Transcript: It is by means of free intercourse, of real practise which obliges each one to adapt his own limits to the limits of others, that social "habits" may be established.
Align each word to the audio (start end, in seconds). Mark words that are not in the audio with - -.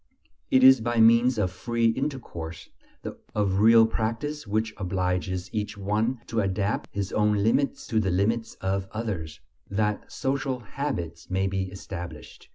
It 0.49 0.63
is 0.63 0.81
by 0.81 0.99
means 0.99 1.37
of 1.37 1.51
free 1.51 1.89
intercourse, 1.89 2.69
of 3.35 3.59
real 3.59 3.85
practise 3.85 4.47
which 4.47 4.73
obliges 4.77 5.47
each 5.53 5.77
one 5.77 6.21
to 6.25 6.39
adapt 6.39 6.89
his 6.91 7.13
own 7.13 7.43
limits 7.43 7.85
to 7.85 7.99
the 7.99 8.09
limits 8.09 8.55
of 8.61 8.87
others, 8.93 9.41
that 9.69 10.11
social 10.11 10.61
"habits" 10.61 11.29
may 11.29 11.45
be 11.45 11.69
established. 11.71 12.49